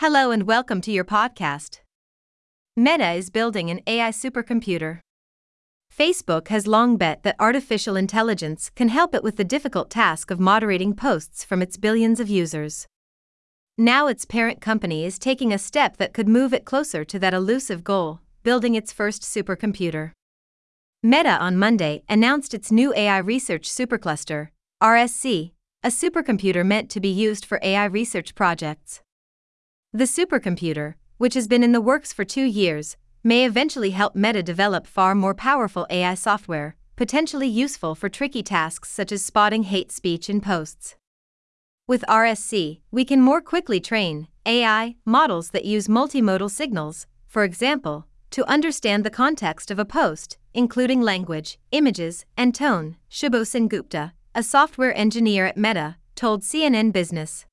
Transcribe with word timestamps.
Hello 0.00 0.30
and 0.30 0.44
welcome 0.44 0.80
to 0.82 0.92
your 0.92 1.04
podcast. 1.04 1.80
Meta 2.76 3.10
is 3.14 3.30
building 3.30 3.68
an 3.68 3.80
AI 3.84 4.10
supercomputer. 4.10 5.00
Facebook 5.92 6.46
has 6.46 6.68
long 6.68 6.96
bet 6.96 7.24
that 7.24 7.34
artificial 7.40 7.96
intelligence 7.96 8.70
can 8.70 8.90
help 8.90 9.12
it 9.12 9.24
with 9.24 9.34
the 9.34 9.42
difficult 9.42 9.90
task 9.90 10.30
of 10.30 10.38
moderating 10.38 10.94
posts 10.94 11.42
from 11.42 11.60
its 11.60 11.76
billions 11.76 12.20
of 12.20 12.28
users. 12.28 12.86
Now 13.76 14.06
its 14.06 14.24
parent 14.24 14.60
company 14.60 15.04
is 15.04 15.18
taking 15.18 15.52
a 15.52 15.58
step 15.58 15.96
that 15.96 16.14
could 16.14 16.28
move 16.28 16.54
it 16.54 16.64
closer 16.64 17.04
to 17.04 17.18
that 17.18 17.34
elusive 17.34 17.82
goal, 17.82 18.20
building 18.44 18.76
its 18.76 18.92
first 18.92 19.22
supercomputer. 19.22 20.12
Meta 21.02 21.36
on 21.40 21.56
Monday 21.56 22.04
announced 22.08 22.54
its 22.54 22.70
new 22.70 22.94
AI 22.94 23.18
research 23.18 23.68
supercluster, 23.68 24.50
RSC, 24.80 25.54
a 25.82 25.88
supercomputer 25.88 26.64
meant 26.64 26.88
to 26.90 27.00
be 27.00 27.08
used 27.08 27.44
for 27.44 27.58
AI 27.64 27.86
research 27.86 28.36
projects. 28.36 29.00
The 29.94 30.04
supercomputer, 30.04 30.94
which 31.16 31.32
has 31.32 31.48
been 31.48 31.62
in 31.62 31.72
the 31.72 31.80
works 31.80 32.12
for 32.12 32.22
two 32.22 32.44
years, 32.44 32.98
may 33.24 33.46
eventually 33.46 33.90
help 33.90 34.14
Meta 34.14 34.42
develop 34.42 34.86
far 34.86 35.14
more 35.14 35.34
powerful 35.34 35.86
AI 35.88 36.12
software, 36.12 36.76
potentially 36.94 37.48
useful 37.48 37.94
for 37.94 38.10
tricky 38.10 38.42
tasks 38.42 38.90
such 38.90 39.12
as 39.12 39.24
spotting 39.24 39.62
hate 39.62 39.90
speech 39.90 40.28
in 40.28 40.42
posts. 40.42 40.94
With 41.86 42.04
RSC, 42.06 42.80
we 42.90 43.04
can 43.06 43.22
more 43.22 43.40
quickly 43.40 43.80
train 43.80 44.28
AI 44.44 44.96
models 45.06 45.50
that 45.50 45.64
use 45.64 45.88
multimodal 45.88 46.50
signals, 46.50 47.06
for 47.26 47.42
example, 47.42 48.06
to 48.32 48.46
understand 48.46 49.04
the 49.04 49.18
context 49.22 49.70
of 49.70 49.78
a 49.78 49.86
post, 49.86 50.36
including 50.52 51.00
language, 51.00 51.58
images, 51.72 52.26
and 52.36 52.54
tone, 52.54 52.98
Shubho 53.10 53.42
Sengupta, 53.42 54.12
a 54.34 54.42
software 54.42 54.94
engineer 54.94 55.46
at 55.46 55.56
Meta, 55.56 55.96
told 56.14 56.42
CNN 56.42 56.92
Business. 56.92 57.46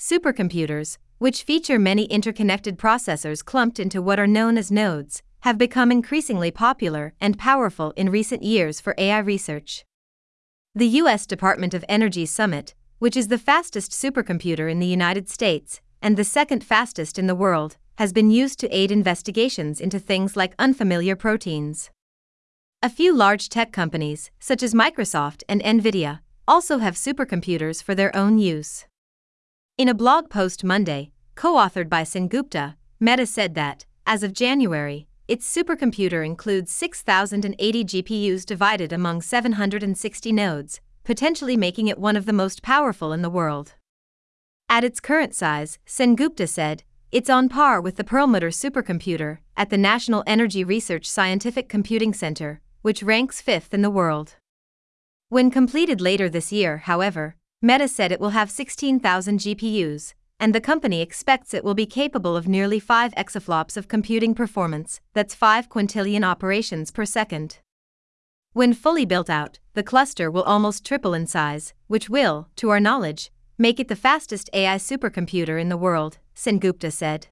Supercomputers, 0.00 0.96
which 1.18 1.42
feature 1.42 1.78
many 1.78 2.04
interconnected 2.04 2.78
processors 2.78 3.44
clumped 3.44 3.78
into 3.78 4.00
what 4.00 4.18
are 4.18 4.26
known 4.26 4.56
as 4.56 4.72
nodes, 4.72 5.22
have 5.40 5.58
become 5.58 5.92
increasingly 5.92 6.50
popular 6.50 7.12
and 7.20 7.38
powerful 7.38 7.90
in 7.98 8.08
recent 8.08 8.42
years 8.42 8.80
for 8.80 8.94
AI 8.96 9.18
research. 9.18 9.84
The 10.74 10.86
U.S. 10.86 11.26
Department 11.26 11.74
of 11.74 11.84
Energy 11.86 12.24
Summit, 12.24 12.74
which 12.98 13.14
is 13.14 13.28
the 13.28 13.36
fastest 13.36 13.92
supercomputer 13.92 14.70
in 14.70 14.78
the 14.78 14.86
United 14.86 15.28
States 15.28 15.82
and 16.00 16.16
the 16.16 16.24
second 16.24 16.64
fastest 16.64 17.18
in 17.18 17.26
the 17.26 17.34
world, 17.34 17.76
has 17.98 18.14
been 18.14 18.30
used 18.30 18.58
to 18.60 18.74
aid 18.74 18.90
investigations 18.90 19.82
into 19.82 19.98
things 19.98 20.34
like 20.34 20.54
unfamiliar 20.58 21.14
proteins. 21.14 21.90
A 22.82 22.88
few 22.88 23.14
large 23.14 23.50
tech 23.50 23.70
companies, 23.70 24.30
such 24.40 24.62
as 24.62 24.72
Microsoft 24.72 25.42
and 25.46 25.60
Nvidia, 25.60 26.20
also 26.48 26.78
have 26.78 26.94
supercomputers 26.94 27.82
for 27.82 27.94
their 27.94 28.16
own 28.16 28.38
use. 28.38 28.86
In 29.80 29.88
a 29.88 29.94
blog 29.94 30.28
post 30.28 30.62
Monday, 30.62 31.10
co 31.34 31.54
authored 31.54 31.88
by 31.88 32.02
Sengupta, 32.02 32.74
Meta 33.00 33.24
said 33.24 33.54
that, 33.54 33.86
as 34.06 34.22
of 34.22 34.34
January, 34.34 35.08
its 35.26 35.48
supercomputer 35.50 36.22
includes 36.22 36.70
6,080 36.70 37.84
GPUs 37.86 38.44
divided 38.44 38.92
among 38.92 39.22
760 39.22 40.32
nodes, 40.32 40.82
potentially 41.02 41.56
making 41.56 41.88
it 41.88 41.98
one 41.98 42.14
of 42.14 42.26
the 42.26 42.34
most 42.34 42.60
powerful 42.60 43.10
in 43.14 43.22
the 43.22 43.30
world. 43.30 43.72
At 44.68 44.84
its 44.84 45.00
current 45.00 45.34
size, 45.34 45.78
Sengupta 45.86 46.46
said, 46.46 46.82
it's 47.10 47.30
on 47.30 47.48
par 47.48 47.80
with 47.80 47.96
the 47.96 48.04
Perlmutter 48.04 48.50
supercomputer 48.50 49.38
at 49.56 49.70
the 49.70 49.78
National 49.78 50.22
Energy 50.26 50.62
Research 50.62 51.08
Scientific 51.08 51.70
Computing 51.70 52.12
Center, 52.12 52.60
which 52.82 53.02
ranks 53.02 53.40
fifth 53.40 53.72
in 53.72 53.80
the 53.80 53.88
world. 53.88 54.34
When 55.30 55.50
completed 55.50 56.02
later 56.02 56.28
this 56.28 56.52
year, 56.52 56.78
however, 56.84 57.36
Meta 57.62 57.86
said 57.86 58.10
it 58.10 58.20
will 58.20 58.30
have 58.30 58.50
16,000 58.50 59.38
GPUs, 59.38 60.14
and 60.38 60.54
the 60.54 60.62
company 60.62 61.02
expects 61.02 61.52
it 61.52 61.62
will 61.62 61.74
be 61.74 61.84
capable 61.84 62.34
of 62.34 62.48
nearly 62.48 62.80
5 62.80 63.12
exaflops 63.16 63.76
of 63.76 63.86
computing 63.86 64.34
performance, 64.34 65.02
that's 65.12 65.34
5 65.34 65.68
quintillion 65.68 66.24
operations 66.24 66.90
per 66.90 67.04
second. 67.04 67.58
When 68.54 68.72
fully 68.72 69.04
built 69.04 69.28
out, 69.28 69.58
the 69.74 69.82
cluster 69.82 70.30
will 70.30 70.42
almost 70.44 70.86
triple 70.86 71.12
in 71.12 71.26
size, 71.26 71.74
which 71.86 72.08
will, 72.08 72.48
to 72.56 72.70
our 72.70 72.80
knowledge, 72.80 73.30
make 73.58 73.78
it 73.78 73.88
the 73.88 73.94
fastest 73.94 74.48
AI 74.54 74.76
supercomputer 74.76 75.60
in 75.60 75.68
the 75.68 75.76
world, 75.76 76.16
Sengupta 76.34 76.90
said. 76.90 77.26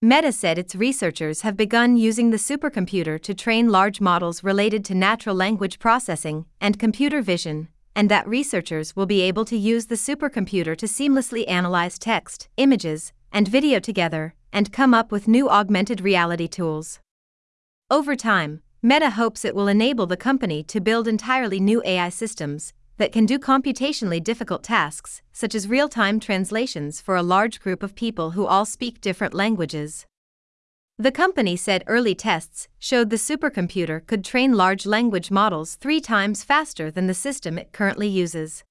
Meta 0.00 0.30
said 0.30 0.56
its 0.56 0.76
researchers 0.76 1.40
have 1.40 1.56
begun 1.56 1.96
using 1.96 2.30
the 2.30 2.36
supercomputer 2.36 3.20
to 3.20 3.34
train 3.34 3.70
large 3.70 4.00
models 4.00 4.44
related 4.44 4.84
to 4.84 4.94
natural 4.94 5.34
language 5.34 5.80
processing 5.80 6.46
and 6.60 6.78
computer 6.78 7.20
vision, 7.20 7.68
and 7.94 8.10
that 8.10 8.26
researchers 8.26 8.96
will 8.96 9.06
be 9.06 9.20
able 9.20 9.44
to 9.44 9.56
use 9.56 9.86
the 9.86 9.94
supercomputer 9.94 10.76
to 10.76 10.86
seamlessly 10.86 11.48
analyze 11.48 11.98
text, 11.98 12.48
images, 12.56 13.12
and 13.32 13.48
video 13.48 13.78
together 13.78 14.34
and 14.52 14.72
come 14.72 14.94
up 14.94 15.10
with 15.10 15.28
new 15.28 15.48
augmented 15.48 16.00
reality 16.00 16.48
tools. 16.48 17.00
Over 17.90 18.16
time, 18.16 18.62
Meta 18.82 19.10
hopes 19.10 19.44
it 19.44 19.54
will 19.54 19.68
enable 19.68 20.06
the 20.06 20.16
company 20.16 20.62
to 20.64 20.80
build 20.80 21.06
entirely 21.06 21.60
new 21.60 21.82
AI 21.84 22.08
systems 22.08 22.72
that 22.96 23.12
can 23.12 23.26
do 23.26 23.38
computationally 23.38 24.22
difficult 24.22 24.62
tasks, 24.62 25.22
such 25.32 25.54
as 25.54 25.68
real 25.68 25.88
time 25.88 26.20
translations 26.20 27.00
for 27.00 27.16
a 27.16 27.22
large 27.22 27.60
group 27.60 27.82
of 27.82 27.94
people 27.94 28.32
who 28.32 28.46
all 28.46 28.64
speak 28.64 29.00
different 29.00 29.34
languages. 29.34 30.06
The 30.98 31.10
company 31.10 31.56
said 31.56 31.84
early 31.86 32.14
tests 32.14 32.68
showed 32.78 33.10
the 33.10 33.16
supercomputer 33.16 34.06
could 34.06 34.24
train 34.24 34.52
large 34.52 34.86
language 34.86 35.30
models 35.30 35.74
three 35.74 36.00
times 36.00 36.44
faster 36.44 36.90
than 36.90 37.06
the 37.06 37.14
system 37.14 37.58
it 37.58 37.72
currently 37.72 38.08
uses. 38.08 38.62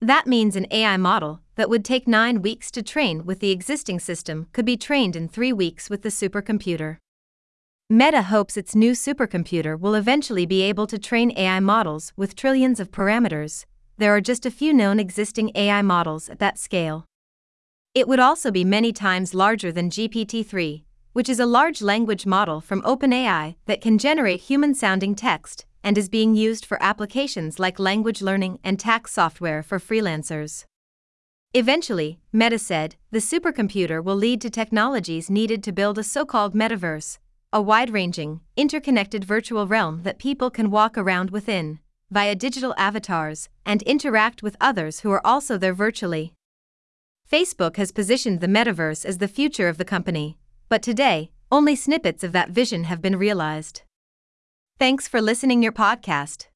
That 0.00 0.26
means 0.26 0.56
an 0.56 0.66
AI 0.70 0.96
model 0.96 1.40
that 1.56 1.68
would 1.68 1.84
take 1.84 2.06
nine 2.06 2.42
weeks 2.42 2.70
to 2.70 2.82
train 2.82 3.24
with 3.24 3.40
the 3.40 3.50
existing 3.50 3.98
system 3.98 4.46
could 4.52 4.64
be 4.64 4.76
trained 4.76 5.16
in 5.16 5.28
three 5.28 5.52
weeks 5.52 5.90
with 5.90 6.02
the 6.02 6.10
supercomputer. 6.10 6.98
Meta 7.90 8.22
hopes 8.22 8.56
its 8.56 8.74
new 8.74 8.92
supercomputer 8.92 9.78
will 9.78 9.94
eventually 9.94 10.46
be 10.46 10.62
able 10.62 10.86
to 10.86 10.98
train 10.98 11.32
AI 11.36 11.60
models 11.60 12.12
with 12.16 12.36
trillions 12.36 12.78
of 12.78 12.90
parameters. 12.90 13.64
There 13.96 14.14
are 14.14 14.20
just 14.20 14.46
a 14.46 14.50
few 14.50 14.72
known 14.72 15.00
existing 15.00 15.50
AI 15.54 15.82
models 15.82 16.28
at 16.28 16.38
that 16.38 16.58
scale. 16.58 17.04
It 17.94 18.06
would 18.06 18.20
also 18.20 18.50
be 18.50 18.64
many 18.64 18.92
times 18.92 19.34
larger 19.34 19.72
than 19.72 19.88
GPT 19.90 20.44
3, 20.44 20.85
which 21.16 21.30
is 21.30 21.40
a 21.40 21.46
large 21.46 21.80
language 21.80 22.26
model 22.26 22.60
from 22.60 22.82
OpenAI 22.82 23.54
that 23.64 23.80
can 23.80 23.96
generate 23.96 24.38
human 24.38 24.74
sounding 24.74 25.14
text 25.14 25.64
and 25.82 25.96
is 25.96 26.10
being 26.10 26.34
used 26.34 26.66
for 26.66 26.76
applications 26.82 27.58
like 27.58 27.78
language 27.78 28.20
learning 28.20 28.58
and 28.62 28.78
tax 28.78 29.14
software 29.14 29.62
for 29.62 29.78
freelancers. 29.78 30.66
Eventually, 31.54 32.20
Meta 32.34 32.58
said, 32.58 32.96
the 33.12 33.18
supercomputer 33.18 34.04
will 34.04 34.14
lead 34.14 34.42
to 34.42 34.50
technologies 34.50 35.30
needed 35.30 35.64
to 35.64 35.72
build 35.72 35.96
a 35.96 36.02
so 36.02 36.26
called 36.26 36.54
metaverse, 36.54 37.16
a 37.50 37.62
wide 37.62 37.88
ranging, 37.88 38.40
interconnected 38.54 39.24
virtual 39.24 39.66
realm 39.66 40.02
that 40.02 40.18
people 40.18 40.50
can 40.50 40.70
walk 40.70 40.98
around 40.98 41.30
within, 41.30 41.78
via 42.10 42.34
digital 42.34 42.74
avatars, 42.76 43.48
and 43.64 43.80
interact 43.84 44.42
with 44.42 44.54
others 44.60 45.00
who 45.00 45.10
are 45.10 45.26
also 45.26 45.56
there 45.56 45.72
virtually. 45.72 46.34
Facebook 47.26 47.78
has 47.78 47.90
positioned 47.90 48.42
the 48.42 48.46
metaverse 48.46 49.06
as 49.06 49.16
the 49.16 49.26
future 49.26 49.70
of 49.70 49.78
the 49.78 49.84
company, 49.86 50.36
but 50.68 50.82
today, 50.82 51.30
only 51.50 51.76
snippets 51.76 52.24
of 52.24 52.32
that 52.32 52.50
vision 52.50 52.84
have 52.84 53.00
been 53.00 53.16
realized. 53.16 53.82
Thanks 54.78 55.06
for 55.08 55.22
listening 55.22 55.60
to 55.60 55.64
your 55.64 55.72
podcast. 55.72 56.46